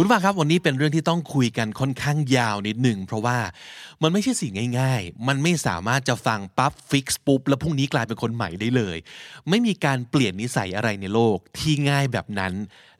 [0.00, 3.38] คุณผู้ฟังครับวันนี้เป็นเรื่องที่ต้องคุยกันค่อนข้างยาวนิดหนึ่งเพราะว่า
[4.02, 8.96] มันไม่ใช่สิ่งง่าย ๆ มันไม่สามารถจะฟังปั๊บ fix ปุ๊บแล้วพรุ่งนี้กลายเป็นคนใหม่ได้เลย
[9.48, 12.52] ไม่มีการเปลี่ยนนิสัยอะไรในโลกที่ง่ายแบบนั้น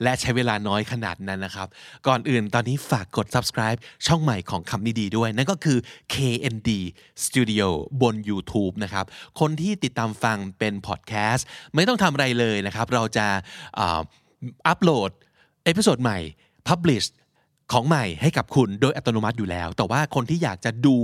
[0.02, 1.68] และใช้เวลาน้อยขนาดนั้นนะครับ
[2.06, 5.78] ก่อนอื่นตอนนี้ฝากกด subscribe ช่องใหม่ของคำนี้ดีด้วย นั่นก็คือ
[6.14, 6.70] KND
[7.24, 7.68] Studio
[8.02, 9.04] บน YouTube นะครับ
[9.40, 13.26] คนที่ติดตามฟังเป็นพอดแคสต์ไม่ต้องทำอะไรเลยนะครับเราจะ
[14.66, 15.10] อัปโหลด
[15.64, 16.20] episode ใหม่
[16.70, 17.08] publish
[17.72, 20.96] ของใหม่ให้กับคุณโดยอัตโนมัติอยู่แล้ว แต่ว่าคนที่อยากจะดู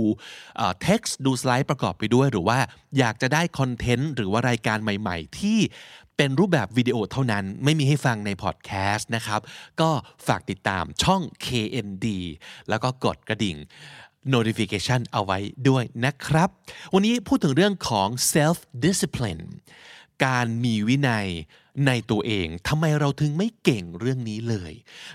[0.57, 2.59] เอ่อ text ดูสไลด์ประกอบไปด้วย หรือว่า
[2.97, 5.59] อยากจะได้คอนเทนต์หรือว่ารายการใหม่ ๆ ที่
[6.17, 9.41] เป็นรูปแบบวิดีโอเท่านั้นไม่มีให้ฟังในพอดแคสต์นะครับ
[9.81, 9.89] ก็
[10.27, 12.07] ฝากติดตามช่อง KND
[12.69, 13.57] แล้วก็กดกระดิ่ง
[14.33, 16.49] notification เอาไว้ด้วยนะครับ
[16.93, 19.43] วันนี้พูดถึงเรื่องของ self discipline
[20.25, 21.27] การมีวินัย
[21.85, 24.73] ในตัวเองทำไมเราถึงไม่เก่งเรื่องนี้เลย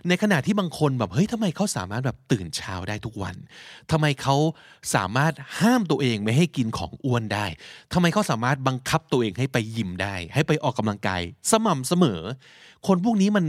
[0.08, 3.36] ในขณะที่บางคนแบบเฮ้ยทำไมเขาสามารถแบบตื่นเช้าได้ทุกวัน
[3.90, 4.36] ทำไมเขา
[4.94, 7.46] สามารถห้ามตัวเองไม่ให้กินของอ้วนได้
[7.92, 12.20] ทำไมเขาสามารถบังคับตัวเองให้ไปยิมได้ ให้ไปออกกำลังกายสม่ำเสมอ
[12.86, 13.44] คนพวกนี้มัน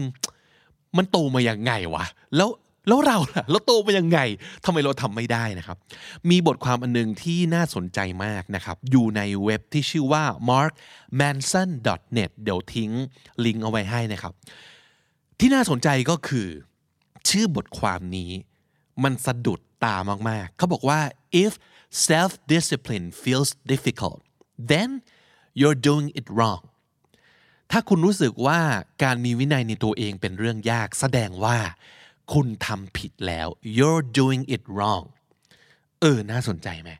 [0.97, 2.50] มันโตมาอย่างไงวะ แล้ว
[2.88, 4.20] แล้วเราล่ะเราโตมายังไง
[4.66, 5.78] ทำไมเราทำไม่ได้นะครับ
[6.30, 12.92] มีบทความอันนึงที่น่าสนใจมากนะครับ อยู่ในเว็บที่ชื่อว่า markmanson.net เดี๋ยวทิ้ง
[13.45, 14.34] ลิงก์เอาไว้ให้นะครับ
[15.40, 16.48] ที่น่าสนใจก็คือ
[17.30, 18.31] ชื่อบทความนี้
[19.03, 19.95] มันสะดุดตา
[20.30, 21.00] มาก ๆ เขาบอกว่า
[21.44, 21.52] if
[22.08, 24.20] self discipline feels difficult
[24.72, 24.90] then
[25.59, 26.64] you're doing it wrong
[27.72, 28.59] ถ้าคุณรู้สึกว่า
[29.03, 31.58] การมีวินัยในตัวเองเป็นเรื่องยาก แสดงว่า
[32.34, 33.47] คุณทำผิดแล้ว
[33.78, 35.06] you're doing it wrong
[36.01, 36.91] เออ น่าสนใจไหม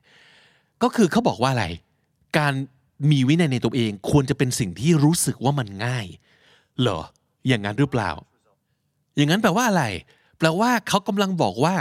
[0.82, 1.66] ก็คือเขาบอกว่าอะไร
[2.38, 2.52] การ
[3.10, 6.06] มีวินัยในตัวเองควรจะเป็นสิ่งที่รู้สึกว่ามันง่าย
[6.80, 7.00] เหรอ
[7.46, 8.10] อย่างนั้นหรือเปล่า
[9.16, 9.84] อย่างนั้นแปลว่าอะไร
[10.38, 11.74] แปลว่าเขากำลังบอกว่า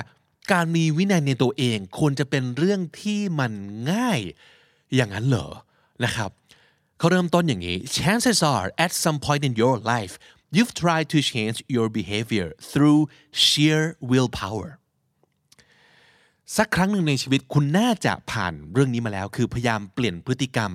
[0.51, 3.51] การมีวินัยในตัวเองควรจะเป็นเรื่องที่มัน
[3.91, 4.19] ง่าย
[4.95, 5.47] อย่างนั้นเหรอ
[6.03, 6.31] นะครับ
[6.97, 10.13] เขาเริ่มต้นอย่างนี้ chances are at some point in your life
[10.55, 13.01] you've tried to change your behavior through
[13.45, 13.81] sheer
[14.11, 14.69] willpower
[16.57, 20.71] สักครั้งหนึ่งในชีวิตคุณน่าจะผ่านเรื่องนี้มาแล้ว คือพยายามเปลี่ยนพฤติกรรม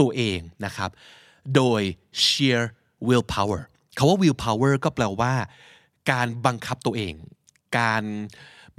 [0.00, 0.90] ตัวเองนะครับ
[1.54, 1.82] โดย
[2.24, 2.60] sheer
[3.08, 3.60] willpower
[3.96, 5.34] คาว่า willpower ก็แปลว่า
[6.10, 7.14] การบังคับตัวเอง
[7.78, 8.02] การ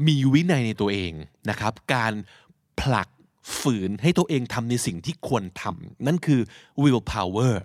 [0.07, 1.11] มีวินัยในตัวเอง
[1.49, 2.13] นะครับ การ
[2.79, 3.07] ผลัก
[3.59, 6.41] ฝืนให้ตัวเองทำในสิ่งที่ควรทำนั่นคือ
[6.83, 7.55] willpower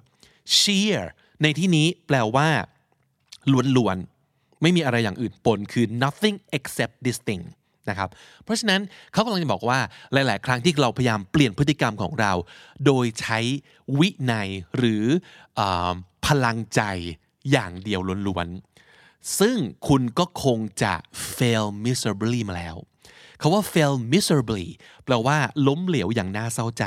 [0.59, 1.01] sheer
[1.43, 2.49] ในที่นี้แปลว่า
[3.77, 7.43] ล้วนๆ ไม่มีอะไรอย่างอื่นปนคือ nothing except this thing
[7.91, 8.09] นะครับ
[8.45, 8.81] เพราะฉะนั้น
[9.13, 9.79] เขากำลังจะบอกว่า
[10.13, 12.33] หลาย ๆ ครั้งที่เราพยายามเปลี่ยนพฤติกรรมของเรา
[12.87, 13.39] โดยใช้
[13.99, 15.05] วินัยหรือ
[15.59, 15.61] อ
[16.27, 16.83] พลังใจ
[17.51, 19.57] อย่างเดียวล้วนๆ ซึ่ง
[19.89, 20.95] คุณก็คงจะ
[21.37, 22.77] fail miserably มาแล้ว
[23.41, 24.67] คาว่า fail miserably
[25.05, 26.85] แปลว่าล้มเหลวอย่างน่าเศร้าใจ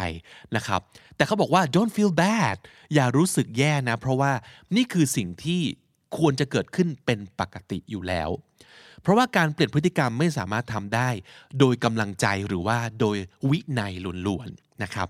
[0.56, 0.82] นะครับ
[1.16, 2.58] แต่เขาบอกว่า don't feel bad
[2.94, 4.32] อย่ารู้สึกแย่นะ เพราะว่า
[4.76, 5.62] นี่คือสิ่งที่
[6.18, 8.30] ควรจะเกิดขึ้นเป็นปกติอยู่แล้ว
[9.02, 11.10] เพราะว่าการเปลี่ยนพฤติกรรมไม่สามารถทำได้
[11.60, 13.18] โดยกำลังใจหรือว่าโดย
[13.50, 13.94] วินัย
[14.28, 15.08] ล้วนๆนะครับ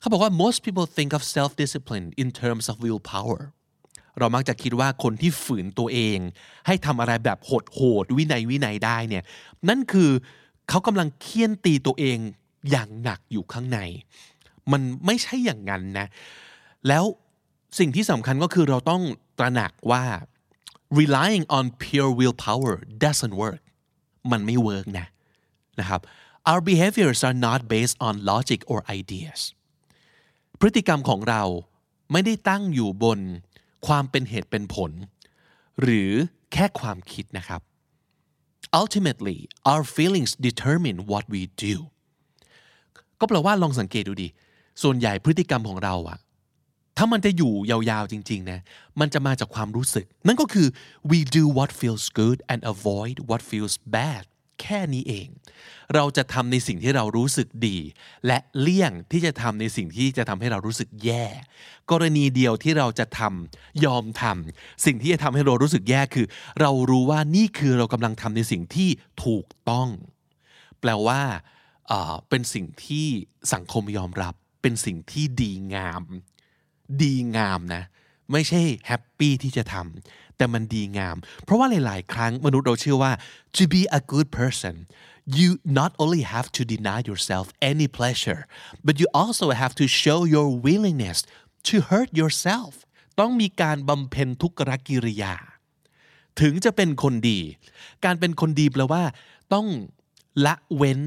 [0.00, 3.40] เขาบอกว่า most people think of self discipline in terms of willpower
[4.18, 6.18] เรามักจะคิดว่าคนที่ฝืนตัวเอง
[6.66, 9.24] ให้ทำอะไรแบบโหดๆวินัยวินัยได้เนี่ย
[9.68, 10.10] นั่นคือ
[10.68, 12.18] เขากำลังเคี่ยนตีตัวเอง
[12.70, 13.78] อย่างหนักอยู่ข้างใน
[14.72, 16.06] มันไม่ใช่อย่างนั้นนะ
[16.88, 17.04] แล้ว
[17.78, 19.02] สิ่งที่สำคัญก็คือเราต้อง
[19.38, 20.04] ตระหนักว่า
[20.98, 22.74] relying on pure willpower
[23.04, 23.62] doesn't work
[24.30, 25.06] มันไม่เวิร์กนะ
[25.80, 26.00] นะครับ
[26.50, 29.40] our behaviors are not based on logic or ideas
[30.60, 31.42] พฤติกรรมของเรา
[32.12, 33.18] ไม่ได้ตั้งอยู่บน
[33.86, 34.90] ความเป็นเหตุเป็นผล
[35.82, 36.10] หรือ
[36.52, 37.60] แค่ความคิดนะครับ
[38.80, 39.38] ultimately
[39.70, 41.74] our feelings determine what we do
[43.20, 44.28] ก็แปลว่าลองสังเกตดูดิ
[44.82, 46.18] ส่วนใหญ่พฤติกรรมของเราอะ
[46.96, 48.60] ถ้ามันจะอยู่ยาวๆจริงๆนะ
[49.00, 50.68] มันจะมาจากความรู้สึก นั่นก็คือ
[51.10, 54.24] we do what feels good and avoid what feels bad
[54.60, 55.28] แค่นี้เอง
[55.94, 57.78] เราจะทำในสิ่งที่เรารู้สึกดี
[58.26, 61.24] และเลี่ยงที่จะทำในสิ่งที่จะทำให้เรารู้สึกแย่
[61.90, 66.26] กรณีเดียวที่เราจะทำยอมทำสิ่งที่จะทำให้เรารู้สึกแย่คือ
[66.60, 68.88] เรารู้ว่านี่คือเรากำลังทำในสิ่งที่
[69.24, 69.88] ถูกต้อง
[70.80, 71.20] แปลว่า
[72.28, 73.06] เป็นสิ่งที่
[73.52, 76.02] สังคมยอมรับ เป็นสิ่งที่ดีงาม
[77.02, 77.82] ดีงามนะ
[78.32, 83.12] ไม่ใช่แฮปปี้ที่จะทำแต่มันดีงาม เพราะว่าหลาย ๆ ครั้งมนุษย์เราเชื่อว่า
[83.56, 84.74] to be a good person
[85.38, 85.48] you
[85.80, 88.42] not only have to deny yourself any pleasure
[88.86, 91.18] but you also have to show your willingness
[91.68, 92.72] to hurt yourself
[93.20, 95.34] ต้องมีการบำเพ็ญทุกรกิริยา
[96.40, 97.40] ถึงจะเป็นคนดี
[98.04, 99.02] การเป็นคนดีแปลว่า
[99.54, 99.66] ต้อง
[100.46, 101.00] ละเว้น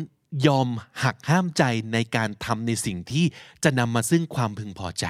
[0.47, 0.69] ยอม
[1.03, 1.63] หักห้ามใจ
[1.93, 3.25] ในการทำในสิ่งที่
[3.63, 5.05] จะนำมาซึ่งความพึงพอใจ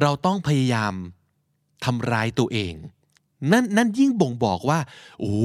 [0.00, 0.94] เราต้องพยายาม
[1.84, 2.74] ทำร้ายตัวเอง
[3.52, 4.80] นั่นนั่นยิ่งบ่งบอกว่า
[5.20, 5.36] โอ้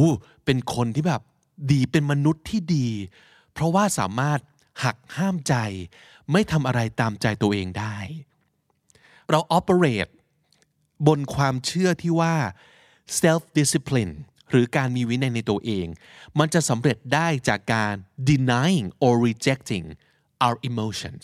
[0.45, 1.21] เป็นคนที่แบบ
[1.71, 2.87] ดีเป็นมนุษย์ที่ดี
[3.53, 4.39] เพราะว่าสามารถ
[4.83, 5.55] หักห้ามใจ
[6.31, 7.97] ไม่ทำอะไรตามใจตัวเองได้
[9.29, 10.11] เรา operate
[11.07, 12.35] บนความเชื่อที่ว่า
[13.21, 14.13] self discipline
[14.49, 15.87] หรือการมีวินัยในตัวเอง
[16.39, 17.93] มันจะสำเร็จได้จากการ
[18.29, 19.85] denying or rejecting
[20.45, 21.23] our emotions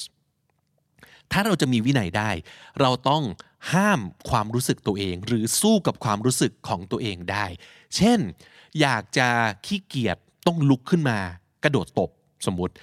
[1.32, 2.30] ถ้าเราจะมีวินัยได้
[2.82, 3.24] เราต้อง
[3.74, 4.00] ห้าม
[4.30, 7.46] ความรู้สึกตัวเอง หรือสู้กับความรู้สึกของตัวเองได้
[7.96, 8.20] เช่น
[8.82, 9.28] อยากจะ
[9.66, 10.18] ขี้เกียจ
[10.48, 11.20] ต้องลุกขึ้นมา
[11.64, 12.10] กระโดดตบ
[12.46, 12.74] สมมติ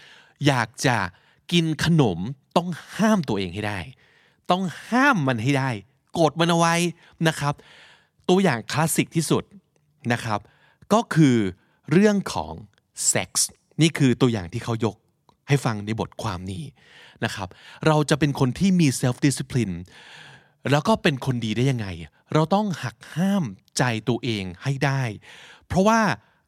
[0.47, 0.97] อยากจะ
[1.53, 2.19] กินขนม
[2.57, 3.81] ต้องห้ามตัวเองให้ได้
[4.51, 5.71] ต้องห้ามมันให้ได้
[6.19, 6.75] กดมันเอาไว้
[7.29, 7.55] นะครับ
[8.29, 9.45] ตัวอย่างคลาสสิกที่สุด
[10.13, 10.41] นะครับ
[10.93, 11.37] ก็คือ
[11.93, 12.53] เรื่องของ
[13.09, 13.49] เซ็กส์
[13.81, 14.97] นี่คือตัวอย่างที่เขายก
[15.49, 16.65] ให้ฟังในบทความนี้
[17.25, 17.49] นะครับ
[17.87, 19.75] เราจะเป็นคนที่มี self discipline
[20.71, 21.87] แล้วก็เป็นคนดีได้ยังไง
[22.35, 23.45] เราต้องหักห้าม
[23.79, 25.03] ใจตัวเองให้ได้
[25.67, 26.01] เพราะว่า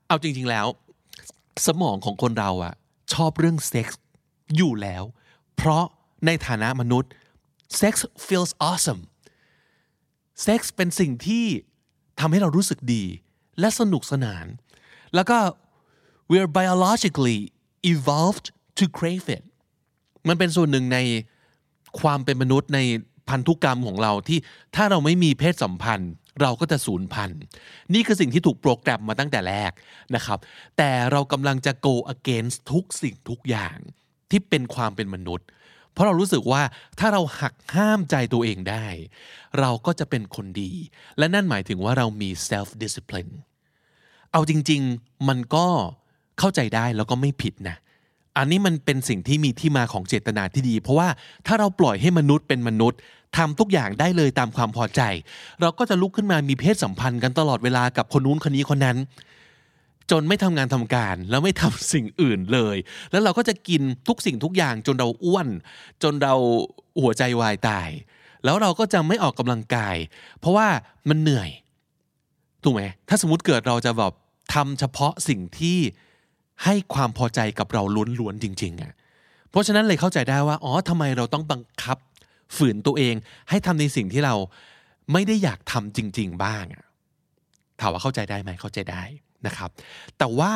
[0.08, 0.66] เอาจริง ๆแล้ว
[1.66, 2.74] สมองของคนเราอะ
[3.12, 4.02] ชอบเรื่องเซ็กส์
[4.56, 5.02] อยู่แล้ว
[5.56, 5.84] เพราะ
[6.26, 7.10] ในฐานะมนุษย์
[7.80, 7.94] sex
[8.26, 9.02] feels awesome
[10.42, 11.46] เซ็กส์เป็นสิ่งที่
[12.20, 13.04] ทำให้เรารู้สึกดี
[13.60, 14.46] และสนุกสนาน
[15.14, 15.38] แล้วก็
[16.30, 17.38] we're biologically
[17.92, 18.46] evolved
[18.78, 19.44] to crave it
[20.28, 20.98] มันเป็นส่วนหนึ่งใน
[22.00, 22.80] ความเป็นมนุษย์ใน
[23.28, 24.38] พันธุกรรมของเราที่
[24.76, 26.12] ถ้าเราไม่มีเพศสัมพันธ์
[26.42, 27.40] เราก็จะสูญพันธุ์
[27.94, 29.72] นี่คือสิ่งที่ถูกโปรแกรมมาตั้งแต่แรก
[30.14, 30.38] นะครับ
[30.76, 33.76] แต่เรากำลังจะ go against ทุกสิ่งทุกอย่าง
[34.30, 35.46] ที่เป็นความเป็นมนุษย์
[35.92, 36.62] เพราะเรารู้สึกว่า
[36.98, 38.86] ถ้าเราหักห้ามใจตัวเองได้
[39.60, 40.72] เราก็จะเป็นคนดี
[41.18, 43.32] และนั่นหมายถึงว่าเรามี self discipline
[44.32, 45.66] เอาจริง ๆ มันก็
[46.38, 47.76] เข้าใจได้แล้วก็ไม่ผิดนะ
[48.36, 51.08] อันนี้มันเป็นสิ่งที่มีที่มาของเจตนาที่ดี เพราะว่า
[51.46, 52.98] ถ้าเราปล่อยให้มนุษย์เป็นมนุษย์
[53.36, 55.00] ทำทุกอย่างได้เลยตามความพอใจ
[55.60, 58.96] เราก็จะลุกขึ้นมามีเพศสัมพันธ์กันตลอดเวลากับคนนู้นคนนี้คนนั้น
[60.10, 62.76] จนไม่ทำงานทำการ แล้วไม่ทำสิ่งอื่นเลย
[63.10, 65.48] แล้วเราก็จะกินทุกสิ่งทุกอย่างจนเราอ้วน
[66.02, 66.34] จนเรา
[67.02, 67.88] หัวใจวายตาย
[68.44, 69.96] แล้วเราก็จะไม่ออกกำลังกาย
[70.40, 70.68] เพราะว่า
[71.08, 71.50] มันเหนื่อย
[72.62, 74.12] ถูกไหมถ้าสมมติเกิดเราจะแบบ
[74.54, 75.78] ทำเฉพาะสิ่งที่
[76.64, 77.82] ให้ความพอใจกับเรา
[78.20, 78.92] ล้วนๆจริงๆอะ
[79.50, 81.98] เพราะฉะนั้นเลยเข้าใจได้ว่าอ๋อทำไมเราต้องบังคับ
[82.56, 83.14] ฝืนตัวเอง
[83.48, 84.34] ให้ทำในสิ่งที่เรา
[85.12, 86.84] ไม่ได้อยากทำจริง ๆ บ้างอะ
[87.80, 89.02] ถามว่าเข้าใจได้ไหมเข้าใจได้
[89.46, 89.70] นะครับ
[90.18, 90.52] แต่ว่า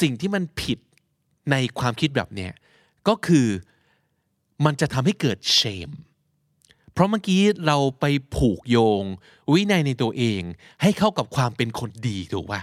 [0.00, 0.78] สิ่งที่มันผิด
[1.50, 2.52] ในความคิดแบบเนี้ย
[3.08, 3.46] ก็คือ
[4.64, 5.92] มันจะทำให้เกิด shame
[6.92, 8.04] เพราะเมื่อกี้เราไป
[8.36, 9.04] ผูกโยง
[9.52, 10.42] วินัยในตัวเอง
[10.82, 12.60] ให้เข้ากับความเป็นคนดีถูกป่ะ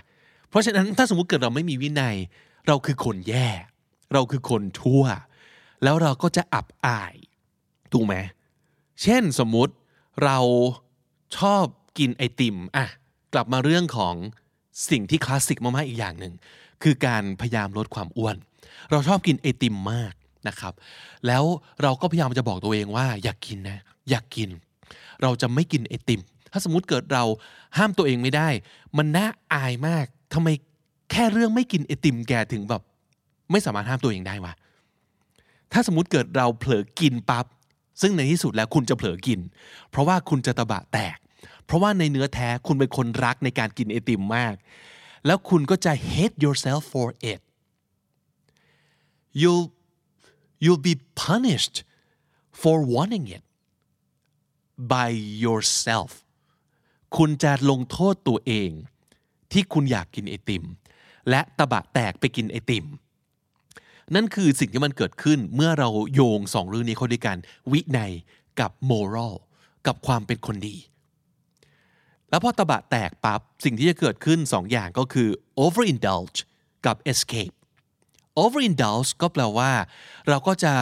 [0.50, 2.16] เพราะฉะนั้นถ้าสมมุติเกิดเราไม่มีวินัย
[2.70, 3.50] เราคือคนแย่
[4.14, 5.04] เราคือคนชั่ว
[5.84, 7.14] แล้วเราก็จะอับอาย
[7.92, 8.16] ถูกไหม
[9.02, 9.74] เช่นสมมุติ
[10.24, 10.38] เรา
[11.38, 11.64] ชอบ
[11.98, 12.86] กินไอติมอะ
[13.34, 14.16] กลับมาเรื่องของ
[14.90, 16.34] สิ่งที่คลาสสิกมาก ๆ อีกอย่างหนึ่ง
[16.84, 18.36] คือการพยายามลดความอ้วน
[18.92, 20.14] เราชอบกินไอติมมาก
[20.48, 20.74] นะครับ
[21.28, 21.44] แล้ว
[21.82, 23.80] เราก็พยายามจะบอกตัวเองว่า อยากกินนะ
[24.10, 24.50] อยากกิน
[25.22, 27.24] เราจะไม่กินไอติม ถ้าสมมุติเกิดเรา
[27.78, 28.50] ห้ามตัวเองไม่ได้
[28.98, 30.50] มันน่าอายมากทำไม
[31.12, 32.82] แค่เรื่องไม่กินไอติมแกถึงแบบ
[33.52, 34.54] ไม่สามารถห้ามตัวเองได้วะ
[35.72, 37.46] ถ้าสมมติเกิดเราเผลอกินปับ๊บ
[38.02, 39.40] ซึ่งในที่สุดแล้วคุณจะเผลอกิน
[39.90, 41.18] เพราะว่าคุณจะตะบะแตก
[41.66, 44.54] เพราะว่าในเนื้อแท้คุณเป็นคนรักในการกินไอติมมาก
[45.26, 47.40] แล้วคุณก็จะ hate yourself for it
[49.40, 49.68] you'll
[50.64, 51.76] you'll be punished
[52.62, 53.44] for wanting it
[54.94, 55.10] by
[55.44, 56.12] yourself
[57.18, 58.72] คุณจะลงโทษตัวเอง
[59.52, 60.64] ที่คุณอยากกินไอติม
[61.30, 62.86] และตะบะแตกไปกินไอติม
[64.16, 67.38] นั่นคือสิ่งที่มันเกิดขึ้นเมื่อเราโยงสองเรื่องนี้เข้าด้วยกัน
[67.72, 68.12] วินัย
[68.60, 69.36] กับ moral
[69.88, 70.76] กับความเป็นคนดี
[72.30, 75.30] แล้วพอตะบะแตกปับ๊บสิ่งที่จะเกิดขึ้นสองอย่างก็คือ
[75.64, 76.40] overindulge
[76.86, 77.56] กับ escape
[78.44, 79.72] overindulge ก็แปลว่า
[80.30, 80.74] เราก็จะ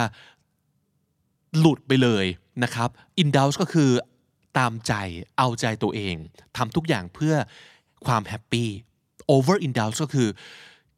[1.58, 2.24] หลุดไปเลย
[2.62, 2.88] นะครับ
[3.22, 3.90] indulge ก็คือ
[4.58, 4.92] ตามใจ
[5.38, 6.14] เอาใจตัวเอง
[6.56, 7.34] ทำทุกอย่างเพื่อ
[8.06, 8.70] ความแฮปปี้
[9.34, 10.28] overindulge ก็คือ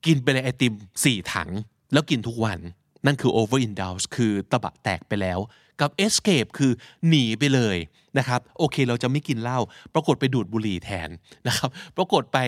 [0.06, 1.50] กินไปเลยไอติมสี่ถัง
[1.92, 2.58] แล้วกินทุกวัน
[3.06, 5.38] นั่นคือ overindulge คือตะบะแตกไปแล้ว
[5.80, 6.72] กับ escape คือ
[7.08, 7.76] หนีไปเลย
[8.18, 9.58] นะครับ โอเคเราจะไม่กินเหล้า
[9.94, 11.08] ปรากฏไปดูดบุหรี่แทน
[11.46, 12.38] นะครับ ปรากฏไป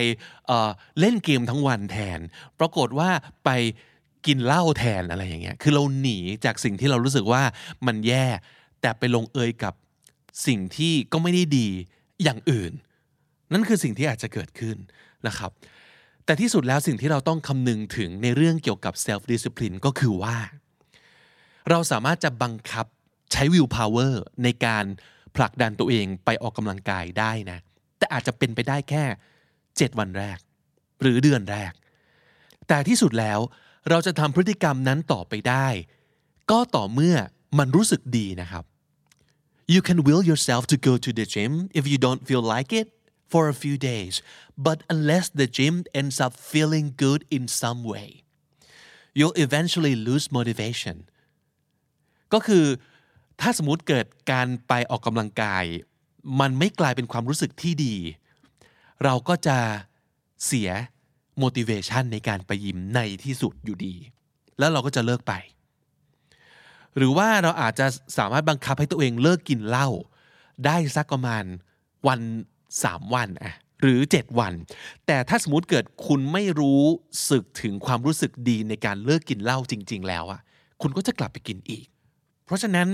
[0.47, 2.19] เเล่นเกมทั้งวันแทน
[2.59, 3.09] ปรากฏว่า
[3.45, 3.49] ไป
[4.25, 7.43] กินเหล้าแทนอะไรอย่างเงี้ย คือเราหนีจากสิ่งที่เรารู้สึกว่า
[7.87, 8.25] มันแย่
[8.81, 9.73] แต่ไปลงเอยกับ
[10.47, 11.67] สิ่งที่ก็ไม่ได้ดี
[12.23, 12.71] อย่างอื่น
[13.53, 14.77] นั่นคือสิ่งที่อาจจะเกิดขึ้น
[15.27, 15.51] นะครับ
[16.25, 20.37] แต่ที่สุดแล้วสิ่งที่เราต้องคำนึงถึงในเรื่องเกี่ยวกับ self discipline ก็คือว่า
[21.69, 22.85] เราสามารถจะบังคับ
[23.31, 24.85] ใช้ will power ในการ
[25.35, 27.59] ผลักดันตัวเองไปออกกำลังกายได้นะ
[27.97, 29.03] แต่อาจจะเป็นไปได้แค่
[29.51, 30.37] 7 วันแรก
[31.01, 31.73] หรือเดือนแรก
[32.67, 33.39] แต่ที่สุดแล้ว
[33.89, 35.67] เราจะทำพฤติกรรมนั้นต่อไปได้
[36.51, 37.15] ก็ต่อเมื่อ
[37.59, 38.63] มันรู้สึกดีนะครับ
[39.73, 42.87] you can will yourself to go to the gym if you don't feel like it
[43.33, 44.13] for a few days
[44.67, 48.09] but unless the gym ends up feeling good in some way
[49.17, 50.97] you'll eventually lose motivation
[52.33, 52.65] ก็คือ
[53.41, 55.65] ถ้าสมมติเกิดการไปออกกำลังกาย
[56.39, 57.95] มันไม่กลายเป็นความรู้สึกที่ดี
[59.03, 59.57] เราก็จะ
[60.45, 60.69] เสีย
[61.43, 63.95] motivation ในการไปยิมในที่สุดอยู่ดี
[64.59, 65.33] แล้วเราก็จะเลิกไป
[66.97, 67.87] หรือว่าเราอาจจะ
[68.17, 69.89] สามารถบังคับให้ตัวเองเลิกกินเหล้า
[70.65, 71.43] ได้สักประมาณ
[72.07, 72.19] วัน
[72.83, 74.53] สามวันอะหรือ 7 วัน
[75.05, 76.83] แต่ถ้าสมมติเกิดคุณไม่รู้
[77.29, 80.41] สึกถึงความรู้สึกดีในการเลิกกินเหล้าจริง ๆ แล้วอะ
[80.81, 81.85] คุณก็จะกลับไปกินอีก
[82.45, 82.87] เพราะฉะนั้น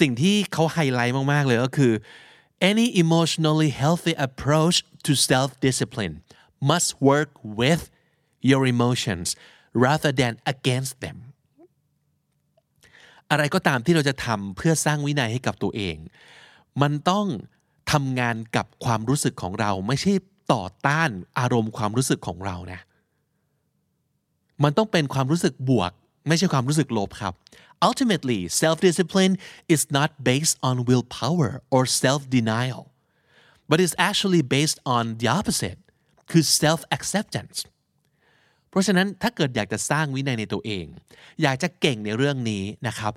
[0.00, 1.92] สิ่งที่เขาไฮไลท์มาก ๆ เลยก็คือ
[2.70, 6.14] any emotionally healthy approach to self discipline
[6.70, 7.30] must work
[7.60, 7.82] with
[8.50, 9.28] your emotions
[9.84, 11.18] rather than against them
[13.30, 15.96] อะไรก็ตามที่เราจะทำเพื่อสร้างวินัยให้กับตัวเอง
[16.82, 17.26] มันต้อง
[17.92, 20.12] ทำงานกับความรู้สึกของเรา ไม่ใช่
[20.52, 22.80] ต่อต้านอารมณ์ความรู้สึกของเรานะ
[24.62, 25.92] มันต้องเป็นความรู้สึกบวก
[26.28, 27.34] ไม่ใช่ความรู้สึกลบครับ
[27.88, 29.34] ultimately self-discipline
[29.74, 32.82] is not based on willpower or self-denial
[33.70, 35.78] but is actually based on the opposite
[36.30, 37.56] คือ self acceptance
[38.68, 40.86] เพราะฉะนั้นถ้าเกิดอยากจะสร้างวินัยในตัวเอง
[41.42, 43.12] อยากจะเก่งในเรื่องนี้นะครับ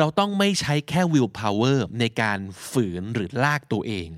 [0.00, 2.40] เราต้องไม่ใช้แค่ will power ในการ
[2.70, 4.08] ฝืนหรือลากตัวเอง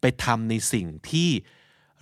[0.00, 1.30] ไปทำในสิ่งที่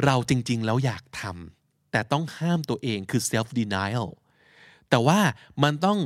[0.04, 4.08] เราจริง ๆ แล้วอยากทำแต่ต้องห้ามตัวเองคือ self denial
[4.90, 5.20] แต่ว่า
[5.62, 5.98] มันต้อง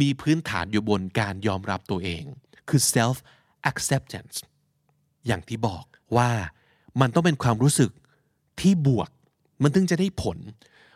[0.00, 2.24] มีพื้นฐานอยู่บนการยอมรับตัวเอง
[2.68, 3.16] คือ self
[3.70, 4.36] acceptance
[5.26, 5.84] อย่างที่บอก
[6.16, 6.30] ว่า
[7.00, 7.90] มันต้องเป็นความรู้สึก
[8.60, 9.10] ที่บวก
[9.62, 10.38] มันถึงจะได้ผล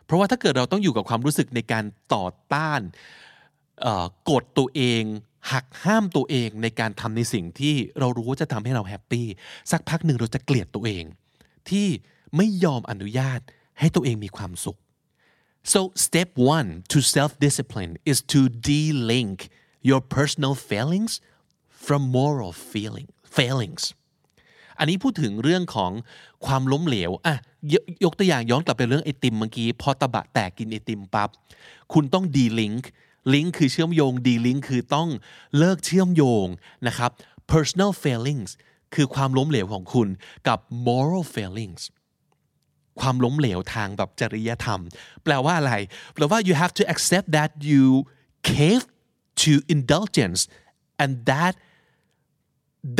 [0.04, 2.80] เพราะว่าถ้าเกิดเราต้องอยู่กับความรู้สึกในการต่อต้าน
[4.30, 5.02] กดตัวเอง
[5.53, 9.26] หักห้ามตัวเองในการทำในสิ่งที่เรารู้ว่าจะทำให้เราแฮปปี้
[9.71, 11.05] สักพักหนึ่งเราจะเกลียดตัวเอง
[11.71, 11.88] ที่
[12.37, 13.41] ไม่ยอมอนุญาต
[13.79, 14.79] ให้ตัวเองมีความสุข
[15.73, 19.37] so step one to self discipline is to de-link
[19.88, 21.12] your personal failings
[21.85, 23.83] from moral feeling failings
[24.79, 25.93] อันนี้พูดถึงเรื่องของ
[26.47, 27.37] ความล้มเหลวอะ
[27.73, 27.75] ย
[28.05, 31.31] ยกตัวอย่างย้อนกลับไปเรื่องไอติมเมื่อกี้ พอตะบะแตกกินไอติมปับ๊บ
[31.93, 32.91] คุณต้องดีลิงก์
[33.35, 35.09] ลิงก์คือเชื่อมโยงดีลิงก์คือต้อง
[35.59, 36.47] เลิกเชื่อมโยง
[36.87, 37.11] นะครับ
[37.52, 38.50] personal failings
[38.95, 40.09] คือความล้มเหลวของคุณ
[40.49, 41.83] กับ moral failings
[43.00, 44.80] ความล้มเหลวทางแบบจริยธรรม
[45.25, 45.75] แปลว่าอะไร
[46.14, 47.85] แปลว่า you have to accept that you
[48.52, 48.85] cave
[49.42, 50.40] to indulgence
[51.02, 51.54] and that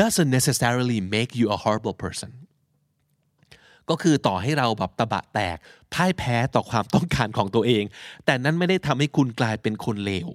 [0.01, 2.31] doesn't necessarily make you a horrible person
[3.91, 5.57] ก็คือต่อให้เราแบบตะบะแตก
[5.95, 7.85] พ่ายแพ้ต่อความต้องการของตัวเอง
[8.25, 10.29] แต่นั้นไม่ได้ทำให้คุณกลายเป็นคนเลว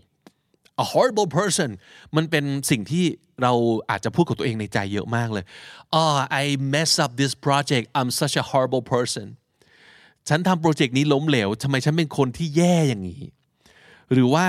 [0.83, 1.69] a horrible person
[2.15, 3.05] มันเป็นสิ่งที่
[3.41, 3.53] เรา
[3.89, 5.45] อาจจะพูดกับตัวเองในใจเยอะมากเลย
[6.01, 6.43] oh I
[6.73, 9.27] mess up this project I'm such a horrible person
[10.29, 13.23] ฉันทำโปรเจกต์นี้ล้มเหลวทำไมฉันเป็นคนที่แย่อย่างนี้
[14.11, 14.47] หรือว่า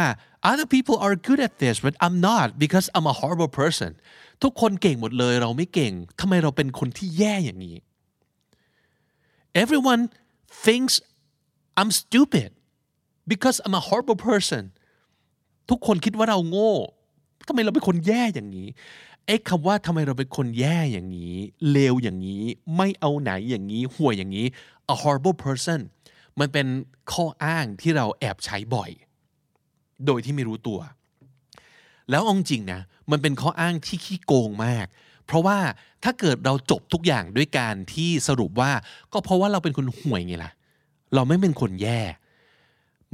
[0.51, 3.91] other people are good at this but I'm not because I'm a horrible person
[4.43, 7.77] ทุกคนเก่งหมดเลยเราไม่เก่งทำไมเราเป็นคนที่แย่อย่างนี้
[9.55, 10.11] everyone
[10.49, 11.01] thinks
[11.77, 12.53] I'm stupid
[13.27, 14.63] because I'm a horrible person
[15.71, 16.75] ทุกคนคิดว่าเราโง่
[17.49, 18.69] ทำไมเราเป็นคนแย่อย่างนี้
[19.27, 21.35] ไอ้คำว่าทำไมเราเป็นคนแย่อย่างนี้
[21.71, 22.43] เลวอย่างนี้
[22.77, 24.47] ไม่เอาไหนอย่างนี้ห่วยอย่างนี้
[24.93, 25.81] a horrible person
[26.41, 26.67] มันเป็น
[27.13, 28.91] ข้ออ้างที่เราแอบใช้บ่อย
[30.07, 30.81] โดยที่ไม่รู้ตัว
[32.11, 32.81] แล้วองจริงนะ
[33.11, 34.87] มันเป็นข้ออ้างที่ขี้โกงมาก
[35.33, 35.59] เพราะว่า
[36.05, 38.71] ถ้าเกิดเราจบทุกอย่างด้วยการที่สรุปว่า
[39.13, 40.53] ก็เพราะว่าเราเป็นคนห่วยไงล่ะ
[41.15, 42.01] เราไม่เป็นคนแย่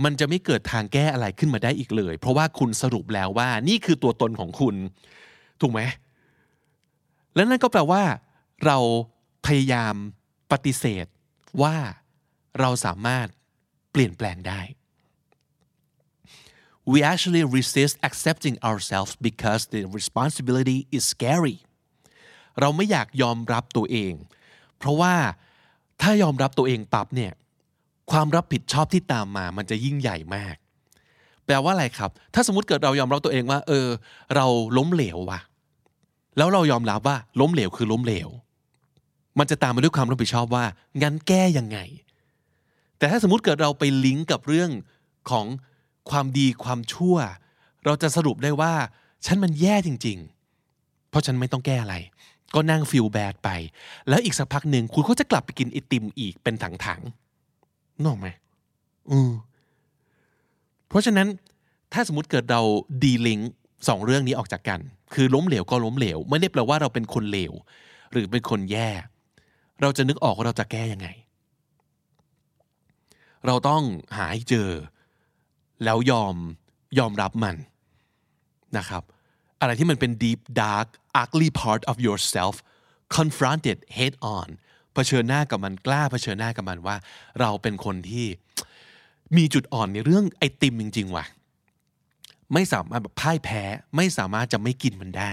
[0.05, 4.75] มันจะไม่เกิดทางแก้อะไรขึ้นมาได้อีกเลย เพราะว่าคุณสรุปแล้วว่า นี่คือตัวตนของคุณ
[5.61, 5.81] ถูกไหม
[7.35, 8.03] และนั่นก็แปลว่า
[8.67, 8.79] เรา
[9.47, 9.95] พยายาม
[10.53, 11.07] ปฏิเสธ
[11.63, 11.77] ว่า
[12.61, 13.27] เราสามารถ
[13.93, 14.61] เปลี่ยนแปลงได้
[16.93, 21.59] we actually resist accepting ourselves because the responsibility is scary
[22.61, 24.13] เราไม่อยากยอมรับตัวเอง
[24.79, 25.15] เพราะว่า
[26.01, 27.33] ถ้ายอมรับตัวเองปั๊บเนี่ย
[28.11, 30.57] ความรับผิดชอบที่ตามมามันจะยิ่งใหญ่มาก
[31.45, 33.87] แปลว่าอะไรครับ ถ้าสมมติเกิดเรายอมรับตัวเองว่า เออ
[34.35, 34.47] เรา
[34.77, 35.41] ล้มเหลวว่ะ
[36.37, 38.29] แล้วเรายอมรับว่าล้มเหลวคือล้มเหลว
[39.39, 40.65] มันจะตามมาด้วยความรับผิดชอบว่า
[41.03, 41.79] งั้นแก้ยังไง
[42.99, 44.71] แต่ถ้าสมมติเกิดเราไปลิงก์กับเรื่อง
[45.31, 45.47] ของ
[46.11, 47.17] ความดีความชั่ว
[47.85, 48.73] เราจะสรุปได้ว่า
[49.27, 50.19] ฉันมันแย่จริง
[50.65, 51.97] ๆ เพราะฉันไม่ต้องแก้อะไร
[52.55, 53.51] ก็นั่งฟิลแบดไป
[54.09, 58.27] แล้วอีกสักพักหนึ่งคุณก็จะกลับไปกินไอติมอีกเป็นถังๆนอกไหม
[59.11, 59.33] อือ
[60.89, 61.29] เพราะฉะนั้น
[61.93, 62.63] ถ้าสมมติเกิดเรา
[63.03, 63.53] ดีลิงก์
[63.89, 64.81] สองเรื่องนี้ออกจากกัน
[65.15, 67.53] คือล้มเหลวก็ล้มเหลว ไม่ได้แปลว่าเราเป็นคนเลว
[68.13, 68.91] หรือเป็นคนแย่
[69.81, 71.09] เราจะนึกออกว่าเราจะแก้ยังไง
[73.47, 73.83] เราต้อง
[74.17, 74.71] หาให้เจอ
[75.85, 76.35] แล้วยอม
[76.99, 77.57] ยอมรับมัน
[78.79, 79.03] นะครับ
[79.61, 80.89] อะไรที่มันเป็น deep dark
[81.23, 82.55] ugly part of yourself
[83.17, 84.49] confront it head on
[84.95, 86.97] เผชิญหน้ากับมันกล้าเผชิญหน้ากับมันว่า
[87.41, 88.27] เราเป็นคนที่
[89.37, 91.25] มีจุดอ่อนในเรื่องไอติมจริง ๆ ว่ะ
[92.53, 93.63] ไม่สามารถแบบพ่ายแพ้
[93.97, 95.33] ไม่สามารถจะไม่กินมันได้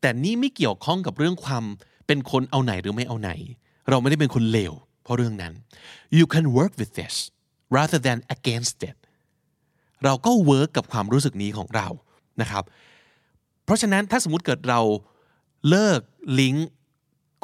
[0.00, 1.64] แต่นี่ไม่เกี่ยวข้องกับเรื่องความ
[2.06, 3.30] เป็นคนเอาไหนหรือไม่เอาไหน
[3.90, 4.72] เราไม่ได้เป็นคนเลว
[5.02, 5.52] เพราะเรื่องนั้น
[6.18, 7.14] you can work with this
[7.76, 8.96] rather than against it
[10.04, 11.88] เราก็ work กับความรู้สึกนี้ของเรา
[12.40, 12.64] นะครับ
[13.64, 14.80] เพราะฉะนั้นถ้าสมมติเกิดเรา
[15.68, 16.00] เลิก
[16.40, 16.68] ลิงก์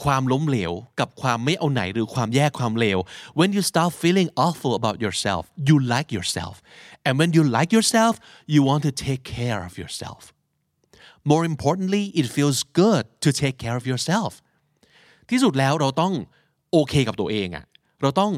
[0.04, 2.98] ความล้มเหลวกับความไม่เอาไหนหรือความแย่ความเลว
[3.38, 6.54] when you start feeling awful about yourself you like yourself
[7.06, 8.14] and when you like yourself
[8.54, 10.22] you want to take care of yourself
[11.30, 14.32] more importantly it feels good to take care of yourself
[15.30, 16.14] ที่สุดแล้วเราต้อง
[16.72, 17.64] โอเคกับตัวเองอะ
[18.02, 18.32] เราต้อง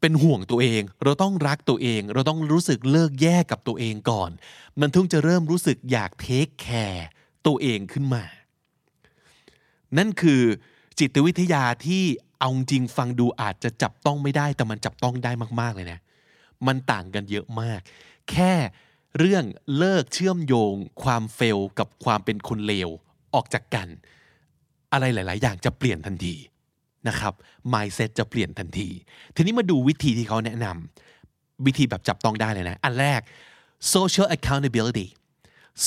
[0.00, 4.30] เป็นห่วงตัวเอง เราต้องรักตัวเอง เราต้องรู้สึกเลิกแย่กับตัวเองก่อน
[4.80, 7.06] มันถึงจะเริ่มรู้สึกอยากเทคแคร์
[7.46, 8.24] ตัวเองขึ้นมา
[9.98, 10.42] นั่นคือ
[10.98, 12.04] จิตวิทยาที่
[12.38, 15.98] เอาจริงฟังดูอาจจะจับต้องไม่ได้ แต่มันจับต้องได้มาก ๆ เลยนะ
[16.66, 17.80] มันต่างกันเยอะมาก
[18.30, 18.52] แค่
[19.18, 19.44] เรื่อง
[19.78, 22.88] เลิกเชื่อมโยง ความเฟลกับความเป็นคนเลว
[23.34, 23.88] ออกจากกัน
[24.92, 26.34] อะไรหลาย ๆ อย่างจะเปลี่ยนทันที
[27.08, 27.34] นะครับ
[27.72, 28.88] mindset จะเปลี่ยนทันที
[29.36, 33.20] ทีนี้มาดูวิธีที่เขาแนะนำวิธีแบบจับต้องได้เลยนะ อันแรก
[33.94, 35.06] social accountability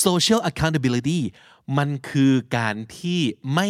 [0.04, 1.20] social accountability
[1.78, 3.20] มันคือการที่
[3.54, 3.68] ไม่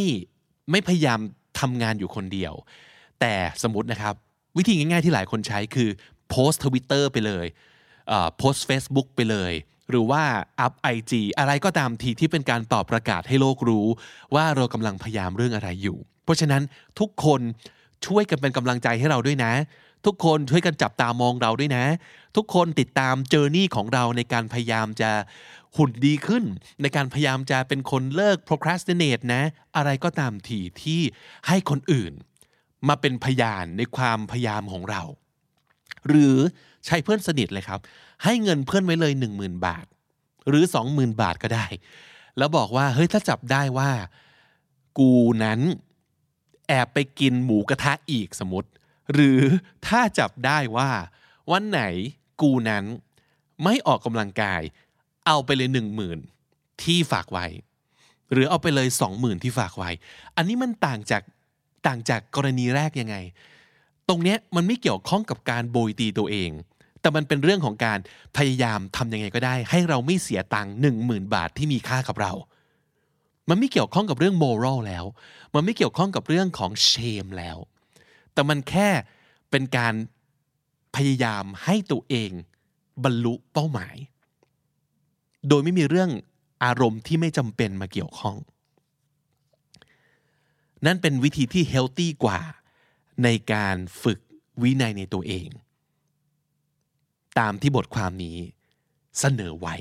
[0.71, 1.21] ไม่พยายาม
[1.61, 2.53] ทำงานอยู่คนเดียว
[3.21, 4.15] แต่สมมตินะครับ
[4.59, 5.89] วิธีง่ายๆที่หลายคนใช้คือ
[6.29, 7.47] โพสทวิตเตอร์ไปเลย
[8.39, 9.53] โพสเฟซบุ๊กไปเลย
[9.91, 10.23] หรือว่า
[10.61, 13.87] อัพไอจีอะไรก็ตามทีที่เป็นการตอบประกาศให้โลกรู้
[14.35, 16.63] ว่าเรากำลังพยายามเรื่องอะไรอยู่ เพราะฉะนั้น
[17.01, 17.41] ทุกคน
[18.07, 19.53] ช่วยกันเป็นกำลังใจให้เราด้วยนะ
[20.07, 21.85] ทุกคนช่วยกันจับตามองเราด้วยนะ
[22.37, 25.11] ทุกคนติดตามเจอร์นี่ของเราในการพยายามจะ
[25.77, 26.45] หุ่นดีขึ้น
[26.83, 29.43] ในการพยายามจะเป็นคนเลิก procrastinate นะ
[29.77, 31.01] อะไรก็ตามทีที่
[31.49, 32.13] ให้คนอื่น
[32.89, 35.03] มาเป็นพยานในความพยายามของเรา
[36.09, 36.37] หรือ
[36.87, 37.81] ใช้เพื่อนสนิทเลยครับ
[38.25, 39.87] ให้เงินเพื่อนไว้เลย 10,000 บาท
[40.49, 41.67] หรือ 20,000 บาทก็ได้
[42.39, 43.91] แล้วบอกว่าเฮ้ยถ้าจับได้ว่า
[44.99, 45.13] กู
[45.45, 45.61] นั้น
[46.69, 48.69] แอบไปกินหมูกระทะอีกสมมติ
[49.13, 49.41] หรือ
[49.87, 50.91] ถ้าจับได้ว่า
[51.51, 51.83] วันไหน
[52.41, 52.85] กูนั้น
[53.65, 54.63] ไม่ออกกำลังกาย
[55.27, 56.19] เอาไปเลยหนึ่งหมื่น
[56.83, 57.47] ที่ฝากไว้
[58.33, 59.91] หรือเอาไปเลยสองหมื่นที่ฝากไว้
[60.37, 61.23] อันนี้มันต่างจาก
[61.87, 63.17] ต่างจากกรณีแรกยังไง
[64.09, 66.51] ตรงเนี้ยมันไม่เกี่ยวข้องกับการโบยตีตัวเอง
[67.01, 67.99] แต่มันเป็นเรื่องของการ
[68.37, 72.33] พยายามทำยังไงก็ได้ ให้เราไม่เสียตังค์หนึ่งหมื่นบาทที่มีค่ากับเรา
[73.49, 75.05] มันไม่เกี่ยวข้องกับเรื่องโมรัลแล้ว
[75.55, 76.91] มันไม่เกี่ยวข้องกับเรื่องของเช
[77.25, 77.59] มแล้ว
[78.33, 78.89] แต่มันแค่
[79.51, 79.95] เป็นการ
[80.97, 82.31] พยายามให้ตัวเอง
[83.05, 83.97] บรรลุเป้าหมาย
[85.49, 86.11] โดยไม่มีเรื่อง
[86.65, 88.37] อารมณ์ที่ไม่จำเป็นมาเกี่ยวข้อง
[90.87, 92.41] นั่นเป็นวิธีที่เฮลตี้กว่า
[93.25, 94.19] ในการฝึก
[94.63, 95.49] วินัยในตัวเอง
[97.39, 98.37] ตามที่บทความนี้
[99.19, 99.77] เสนอไว้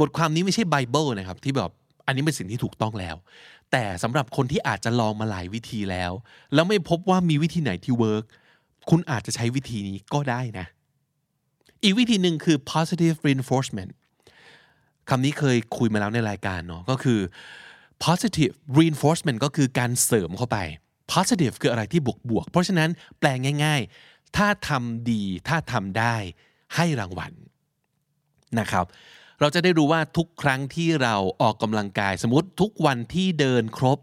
[0.00, 1.70] บทความนี้ไม่ใช่ไบเบิลนะครับที่แบบ
[2.06, 3.16] อันนี้เป็นสิ่งที่ถูกต้องแล้ว
[3.72, 6.12] แต่สำหรับคนที่อาจจะลองมาหลายวิธีแล้ว
[6.54, 8.24] แล้วไม่พบว่ามีวิธีไหนที่ work
[8.90, 10.66] คุณอาจจะใช้วิธีนี้ก็ได้นะ
[11.82, 13.92] อีกวิธีหนึ่งคือ positive reinforcement
[15.08, 17.20] คำนี้เคยคุยมาแล้วในรายการเนาะก็คือ
[18.04, 20.58] positive reinforcement ก็คือการเสริมเข้าไป
[21.12, 26.16] positive คืออะไรที่บวกบวก เพราะฉะนั้นแปลงง่าย ๆ ถ้าทำดี ถ้าทำได้
[26.74, 27.32] ให้รางวัล
[28.60, 28.86] นะครับ
[29.42, 33.98] เราจะได้รู้ว่าทุกครั้งที่เราออกกำลังกาย สมมติทุกวันที่เดินครบ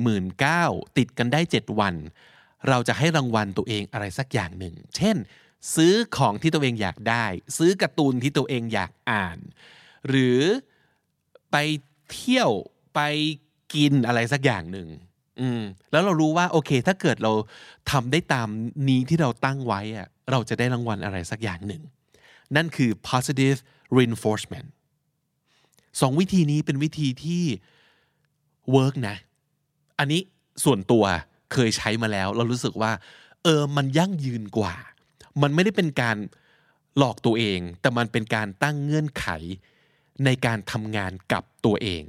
[0.00, 1.94] 19,000ติดกันได้ 7 วัน
[2.68, 5.16] เราจะให้รางวัลตัวเองอะไรสักอย่างหนึ่ง เช่น
[5.74, 7.24] ซื้อของที่ตัวเองอยากได้
[7.56, 9.38] ซื้อการ์ตูนที่ตัวเองอยากอ่าน
[10.08, 10.40] หรือ
[11.50, 11.56] ไป
[12.12, 12.50] เที่ยว
[12.94, 13.00] ไป
[13.74, 14.88] กินอะไรสักอย่างหนึ่ง
[15.40, 17.32] อืมแล้วเรารู้ว่าโอเค ถ้าเกิดเรา
[17.90, 18.48] ทำได้ตาม
[18.88, 21.82] นี้ที่เราตั้งไว้อะเราจะได้รางวัลอะไรสักอย่างหนึ่ง
[22.56, 23.58] นั่นคือ positive
[23.96, 24.68] reinforcement
[26.00, 27.44] สองวิธีนี้เป็นวิธีที่
[28.74, 29.16] work นะ
[29.98, 30.20] อันนี้
[30.64, 31.04] ส่วนตัว
[31.52, 32.92] เคยใช้มาแล้ว เรารู้สึกว่า
[33.42, 34.74] เออ มันยั่งยืนกว่า
[35.42, 36.16] มันไม่ได้เป็นการ
[36.98, 39.26] หลอกตัวเอง แต่มันเป็นการตั้งเงื่อนไข
[40.24, 42.02] ในการทำงานกับตัวเอง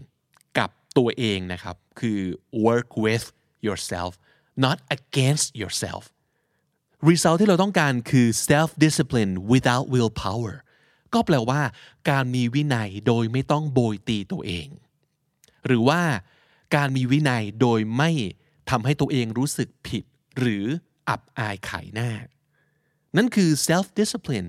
[0.57, 2.19] กับตัวเองนะครับ คือ
[2.67, 3.25] work with
[3.67, 4.11] yourself
[4.65, 6.03] not against yourself
[7.09, 10.55] result ที่เราต้องการคือ self discipline without willpower
[11.13, 11.61] ก็แปลว่า
[12.09, 14.67] การมีวินัยโดยไม่ต้องโบยตีตัวเอง
[15.65, 16.01] หรือว่า
[16.75, 18.11] การมีวินัยโดยไม่
[18.69, 20.03] ทำให้ตัวเองรู้สึกผิด
[20.39, 20.65] หรือ
[21.09, 22.11] อับอายขายหน้า
[23.17, 24.47] นั่นคือ self discipline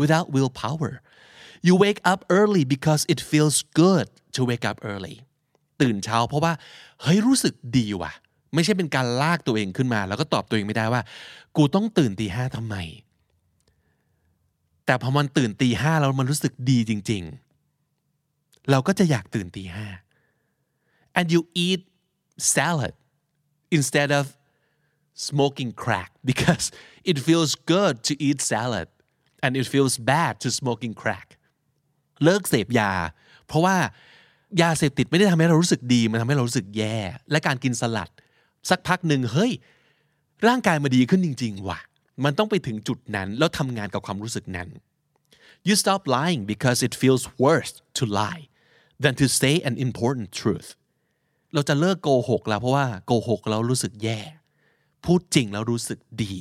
[0.00, 0.92] without willpower
[1.66, 5.16] you wake up early because it feels good to wake up early
[5.80, 6.52] ตื่นเช้าเพราะว่า
[7.02, 8.12] เฮ้ยรู้สึกดีว่ะ
[8.54, 11.02] ไม่ใช่เป็นการลากตัวเองขึ้นมา แล้วก็ตอบตัวเองไม่ได้ว่า
[11.56, 12.76] กูต้องตื่นตีห้าทำไม
[14.86, 17.22] แต่พอมันตื่นตีห้าแล้วมันรู้สึกดีจริง
[17.96, 19.86] ๆ เราก็จะอยากตื่นตีห้า
[21.18, 21.82] and you eat
[22.54, 22.94] salad
[23.76, 24.24] instead of
[25.28, 26.64] smoking crack because
[27.10, 28.88] it feels good to eat salad
[29.44, 31.28] and it feels bad to smoking crack
[32.24, 32.92] เลิกเสพยา
[33.46, 33.76] เพราะว่า
[34.62, 36.96] ยาเสพติดไม่ได้ทำให้เรารู้สึกดี มันทำให้เรารู้สึกแย่
[37.30, 38.10] และการกินสลัด
[38.70, 39.52] สักพักหนึ่งเฮ้ย
[40.46, 41.80] ร่างกายมาดีขึ้นจริง ๆ ว่ะ
[42.24, 44.68] มันต้องไปถึงจุดนั้น แล้วทำงานกับความรู้สึกนั้น
[45.66, 48.44] you stop lying because it feels worse to lie
[49.02, 50.68] than to say an important truth
[51.54, 54.20] เราจะเลิกโกหกแล้วเพราะว่าโกหกแล้วรู้สึกแย่
[55.04, 56.34] พูดจริงแล้วรู้สึกดี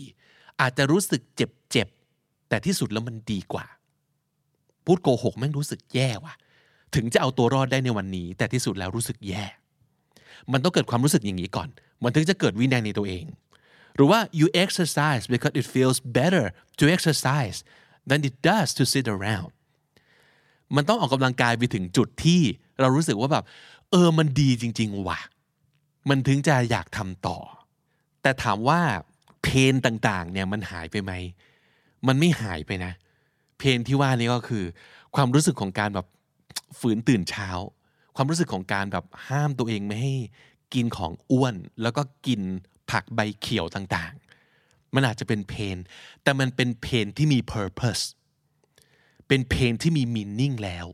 [0.61, 3.65] อาจจะรู้สึกเจ็บๆแต่ที่สุดแล้วมันดีกว่า
[4.85, 6.33] พูดโกหกแม่งรู้สึกแย่ว่ะ
[6.95, 9.45] ถึงจะเอาตัวรอดได้ในวันนี้ แต่ที่สุดแล้วรู้สึกแย่
[10.51, 11.69] มันต้องเกิดความรู้สึกอย่างนี้ก่อน
[12.03, 13.25] มันถึงจะเกิดวินัยในตัวเอง
[13.95, 16.45] หรือว่า you exercise because it feels better
[16.79, 17.57] to exercise
[18.09, 19.51] than it does to sit around
[20.75, 22.41] มันต้องออกกำลังกายไปถึงจุดที่
[22.79, 23.43] เรารู้สึกว่าแบบ
[23.91, 25.19] เออมันดีจริง ๆ ว่ะ
[26.09, 27.37] มันถึงจะอยากทำต่อ
[28.21, 28.81] แต่ถามว่า
[29.43, 31.11] เพนต่างๆ เนี่ยมันหายไปไหม
[32.07, 32.93] มันไม่หายไปนะ
[33.57, 34.63] เพนที่ว่านี้ก็คือ
[35.15, 36.07] ความรู้สึกของการแบบ
[36.79, 37.49] ฝืนตื่นเช้า
[38.15, 40.15] ความรู้สึกของการแบบห้ามตัวเองไม่ให้
[40.73, 42.41] กินของอ้วนแล้วก็กิน
[42.91, 45.77] ผักใบเขียวต่างๆ มันอาจจะเป็นเพน
[46.23, 48.03] แต่มันเป็นเพนที่มี purpose
[49.27, 50.87] เป็นเพนที่มี meaning แล้ว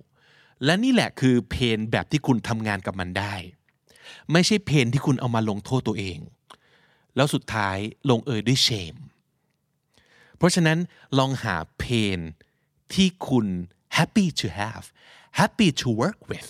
[0.66, 3.36] และนี่แหละคือเพนแบบที่คุณทำงานกับมันได้
[4.32, 6.20] ไม่ใช่เพนที่คุณเอามาลงโทษตัวเอง
[7.16, 7.78] แล้วสุดท้าย
[8.10, 8.96] ลงเอยด้วยเชม
[10.38, 10.80] เพราะฉะนั้น
[11.18, 11.86] ลองหาเพ
[12.18, 12.20] น
[12.94, 13.48] ที่คุณ
[13.98, 14.86] happy to have
[15.42, 16.50] happy to work with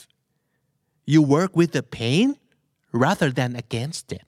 [1.12, 2.27] you work with the pain
[3.04, 4.25] rather than against it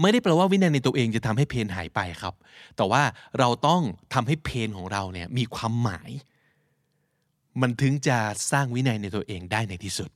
[0.00, 2.34] ไม่ได้แปลว่าวินัยในตัวเองจะทำให้เพนหายไปครับ
[2.76, 3.02] แต่ว่า
[3.38, 3.82] เราต้อง
[4.14, 6.10] ทำให้เพนของเราเนี่ยมีความหมาย
[7.60, 8.18] มันถึงจะ
[8.52, 10.10] สร้างวินัยในตัวเองได้ในที่สุด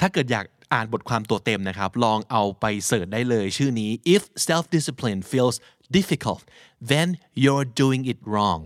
[0.00, 5.56] ถ้าเกิดอยากอ่านบทความตัวเต็มนะครับ ลองเอาไปเสิร์ชได้เลยชื่อนี้ if self discipline feels
[5.96, 6.42] difficult
[6.90, 7.08] then
[7.42, 8.60] you're doing it wrong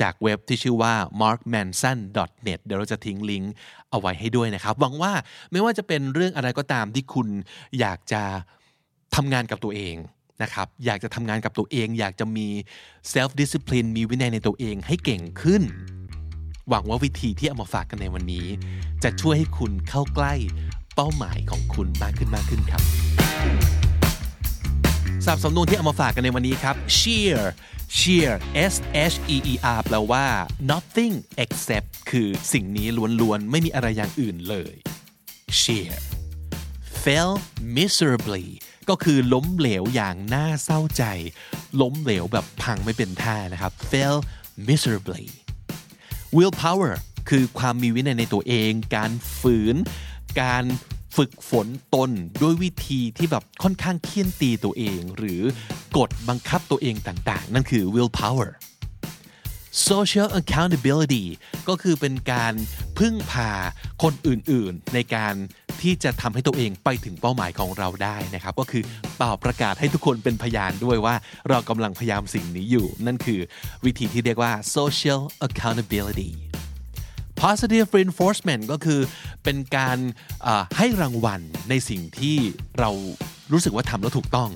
[0.00, 3.52] จากเว็บที่ชื่อว่า markmanson.net เดี๋ยวเราจะทิ้งลิงก์
[3.90, 5.12] เอาไว้ให้ด้วยนะครับ หวังว่า
[5.52, 7.28] ไม่ว่าจะเป็นเรื่องอะไรก็ตามที่คุณ
[7.80, 8.22] อยากจะ
[9.16, 9.96] ทำงานกับตัวเอง
[10.42, 12.48] นะครับ อยากจะทำงานกับตัวเอง อยากจะมี
[13.12, 15.62] self discipline มีวินัยในตัวเองให้เก่งขึ้น
[16.68, 18.46] หวังว่าวิธีที่เอามาฝากกันในวันนี้
[19.02, 20.34] จะช่วยให้คุณเข้าใกล้
[20.94, 22.82] เป้าหมายของคุณมากขึ้นมากขึ้นครับ
[25.26, 27.40] สับสำนวนที่เอามาฝากกันในวันนี้ครับ sheer
[27.98, 28.32] sheer
[28.72, 28.74] s
[29.12, 30.24] h e e r แปลว่า
[30.70, 31.14] nothing
[31.44, 32.86] except คือสิ่งนี้
[33.20, 34.74] ล้วนๆ ไม่มีอะไรอย่างอื่นเลย
[35.60, 35.94] sheer
[37.04, 37.30] fail
[37.76, 38.46] miserably
[38.88, 41.04] ก็คือล้มเหลวอย่างน่าเศร้าใจ
[41.80, 44.16] ล้มเหลวแบบพังไม่เป็นท่านะครับ fail
[44.68, 45.24] miserably
[46.36, 46.94] willpower
[47.28, 49.76] คือความมีวินัยในตัวเอง การฝืน
[50.42, 50.64] การ
[51.16, 52.10] ฝึกฝนตน
[52.42, 55.42] ด้วยวิธีที่แบบค่อนข้างเคี่ยนตีตัวเอง หรือ
[55.96, 58.50] กดบังคับตัวเองต่างๆ นั่นคือ willpower
[59.88, 61.26] social accountability
[61.68, 62.54] ก็คือเป็นการ
[62.98, 63.50] พึ่งพา
[64.02, 65.34] คนอื่นๆ ในการ
[65.82, 68.82] ที่จะทำให้ตัวเองไปถึงเป้าหมายของเราได้นะครับ ก็คือ
[69.16, 71.14] เป่าประกาศให้ทุกคนเป็นพยานด้วยว่า
[71.48, 73.40] เรากำลังพยายามสิ่งนี้อยู่ นั่นคือ
[73.84, 76.30] วิธีที่เรียกว่า social accountability
[77.42, 79.00] positive reinforcement ก็คือ
[79.44, 79.98] เป็นการ
[80.76, 82.36] ให้รางวัลในสิ่งที่
[82.78, 82.90] เรา
[83.52, 84.50] รู้สึกว่าทำแล้วถูกต้อง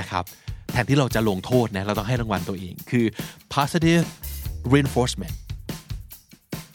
[0.00, 0.24] นะครับ
[0.72, 3.04] แทนที่เราจะลงโทษนะเราต้องให้รางวัลตัวเองคือ
[3.54, 4.04] positive
[4.72, 5.34] reinforcement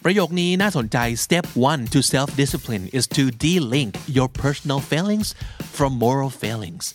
[0.09, 5.29] ประโยคนี้น่าสนใจ step one to self discipline is to de-link your personal failings
[5.77, 6.85] from moral failings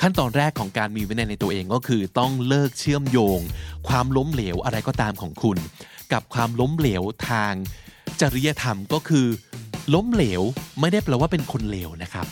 [0.00, 3.40] ขั้นตอนแรกของการมีวินัยในตัวเองก็คือต้องเลิกเชื่อมโยง
[3.88, 5.58] ความล้มเหลวอะไรก็ตามของคุณ
[6.12, 7.52] กับความล้มเหลวทาง
[8.20, 9.26] จริยธรรมก็คือ
[9.94, 10.42] ล้มเหลว
[10.80, 12.26] ไม่ได้แปลว่าเป็นคนเลวนะครับ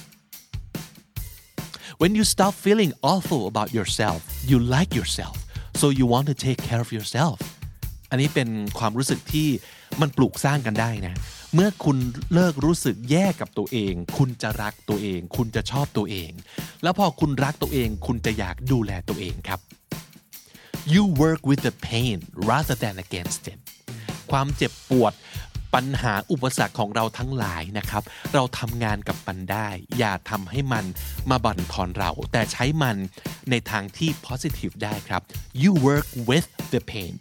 [2.00, 5.36] when you stop feeling awful about yourself you like yourself
[5.80, 7.38] so you want to take care of yourself
[8.10, 9.50] อันนี้เป็นความรู้สึกที่
[10.00, 11.14] มันปลูกสร้างกันได้นะ
[11.54, 11.96] เมื่อคุณ
[12.34, 16.30] เลิกรู้สึกแย่กับตัวเอง คุณจะรักตัวเอง คุณจะชอบตัวเอง
[16.82, 19.60] แล้วพอคุณรักตัวเอง คุณจะอยากดูแลตัวเองครับ
[20.92, 22.16] you work with the pain
[22.50, 23.58] rather than against it
[24.30, 25.12] ความเจ็บปวด
[25.74, 28.02] ปัญหาอุปสรรคของเราทั้งหลายนะครับ
[28.34, 30.84] เราทำงานกับมันได้ อย่าทำให้มัน
[31.30, 32.96] มาบั่นทอนเรา แต่ใช้มัน
[33.50, 35.22] ในทางที่ positive ได้ครับ
[35.62, 37.12] you work with the pain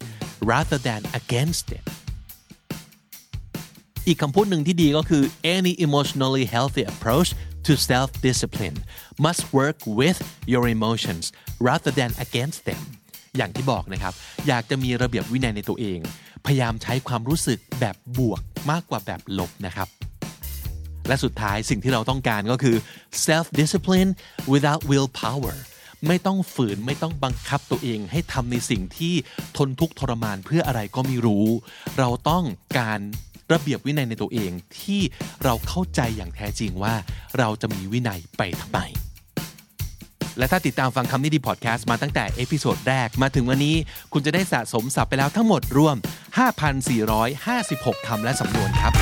[0.51, 1.83] rather than against it
[4.09, 5.23] อีกคำพูดหนึ่งที่ดีก็คือ
[5.55, 7.29] any emotionally healthy approach
[7.65, 8.77] to self discipline
[9.25, 10.17] must work with
[10.51, 11.23] your emotions
[11.67, 12.81] rather than against them
[13.37, 14.13] อย่างที่บอกนะครับ
[14.47, 15.99] อยากจะมีระเบียบวินัยในตัวเอง
[16.45, 18.41] พยายามใช้ความรู้สึกแบบบวก
[18.71, 19.87] มากกว่าแบบลบนะครับ
[21.07, 22.75] และสุดท้ายสิ่งที่เราต้องการก็คือ
[23.25, 24.11] self discipline
[24.51, 25.55] without willpower
[26.07, 29.13] ไม่ต้องฝืนไม่ต้องบังคับตัวเองให้ทำในสิ่งที่
[29.57, 31.45] ทนทุกข์ทรมานเพื่ออะไรก็ไม่รู้
[31.99, 32.43] เราต้อง
[32.79, 32.99] การ
[33.53, 35.01] ระเบียบวินัยในตัวเองที่
[35.43, 36.95] เราเข้าใจอย่างแท้จริงว่า
[37.37, 38.79] เราจะมีวินัยไปทำไม
[40.37, 43.75] และถ้าติดตามฟังคำนี้ดีพอดแคสต์มาตั้งแต่ episode แรกมาถึงวันนี้
[44.13, 45.95] คุณจะได้สะสมศัพท์ไปแล้วทั้งหมดรวม
[47.21, 48.93] 5,456 คำและสำนวนครับ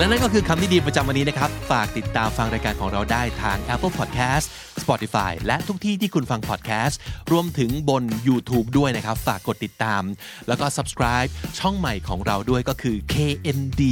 [0.00, 4.46] และนั่นก็คือคำที่ดีประจำวันนี้นะครับ ฝากติดตามฟังรายการของเราได้ทาง Apple Podcast
[4.82, 6.94] Spotify และทุกที่ที่คุณฟัง podcast
[7.32, 10.02] รวมถึงบน YouTube ด้วยนะครับ ฝากกดติดตาม
[10.48, 13.82] แล้วก็ subscribe ช่องใหม่ของเราด้วยก็คือ KND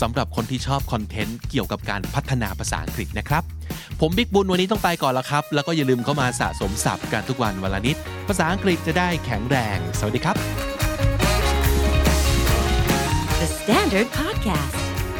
[0.00, 3.42] สำหรับคนที่ชอบคอนเทนต์เกี่ยวกับการพัฒนาภาษาอังกฤษนะครับ
[4.00, 7.96] ผมบิ๊กบุญวันนี้ต้องไปก่อนแล้วครับ แล้วก็อย่าลืมเข้ามาสะสมศัพท์กันทุกวันวันละนิด
[8.28, 10.36] ภาษาอังกฤษจะได้แข็งแรง สวัสดีครับ
[13.40, 14.89] The Standard Podcast,